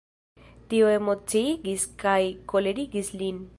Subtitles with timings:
[0.71, 2.17] Tio emociigis kaj
[2.55, 3.47] kolerigis lin.